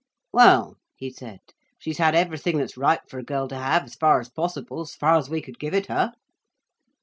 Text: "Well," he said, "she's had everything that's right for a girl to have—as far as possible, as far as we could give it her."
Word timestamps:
"Well," 0.33 0.77
he 0.95 1.11
said, 1.11 1.41
"she's 1.77 1.99
had 1.99 2.15
everything 2.15 2.57
that's 2.57 2.75
right 2.75 3.01
for 3.07 3.19
a 3.19 3.23
girl 3.23 3.47
to 3.49 3.55
have—as 3.55 3.93
far 3.93 4.19
as 4.19 4.29
possible, 4.29 4.81
as 4.81 4.95
far 4.95 5.15
as 5.15 5.29
we 5.29 5.43
could 5.43 5.59
give 5.59 5.75
it 5.75 5.85
her." 5.85 6.11